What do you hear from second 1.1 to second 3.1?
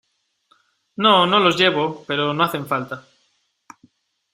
no los llevo, pero no hacen falta.